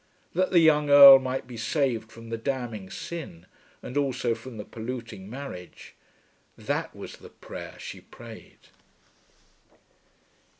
[0.33, 3.45] That the young Earl might be saved from the damning sin
[3.83, 5.93] and also from the polluting marriage;
[6.57, 8.69] that was the prayer she prayed.